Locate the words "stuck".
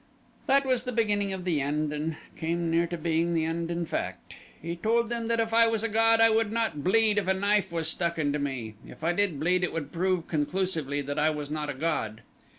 7.87-8.17